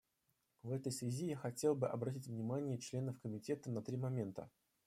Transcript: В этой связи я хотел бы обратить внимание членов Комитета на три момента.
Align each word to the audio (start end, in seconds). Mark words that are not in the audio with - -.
В 0.63 0.71
этой 0.71 0.91
связи 0.91 1.27
я 1.27 1.35
хотел 1.35 1.75
бы 1.75 1.87
обратить 1.87 2.25
внимание 2.25 2.79
членов 2.79 3.19
Комитета 3.19 3.69
на 3.69 3.83
три 3.83 3.97
момента. 3.97 4.49